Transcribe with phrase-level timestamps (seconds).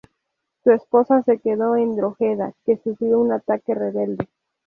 [0.63, 4.27] Su esposa se quedó en Drogheda, que sufrió un ataque rebelde.